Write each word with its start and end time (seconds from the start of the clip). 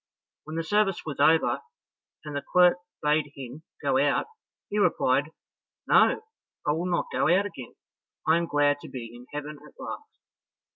When 0.45 0.55
the 0.55 0.63
service 0.63 1.05
was 1.05 1.19
over, 1.19 1.61
and 2.25 2.35
the 2.35 2.41
clerk 2.41 2.77
bade 3.03 3.31
him 3.35 3.61
go 3.83 3.99
out, 3.99 4.25
he 4.67 4.79
replied, 4.79 5.29
"No, 5.85 6.23
I 6.65 6.71
will 6.71 6.87
not 6.87 7.05
go 7.11 7.29
out 7.29 7.45
again, 7.45 7.75
I 8.25 8.37
am 8.37 8.47
glad 8.47 8.79
to 8.79 8.89
be 8.89 9.11
in 9.15 9.27
heaven 9.31 9.59
at 9.63 9.79
last." 9.79 10.17